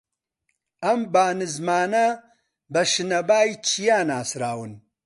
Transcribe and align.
ئەم 0.83 0.99
با 1.13 1.25
نزمانە 1.39 2.07
بە 2.73 2.81
شنەبای 2.91 3.49
چیا 3.67 3.99
ناسراون 4.09 4.71